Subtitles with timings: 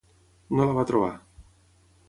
[0.59, 1.11] No la va trobar.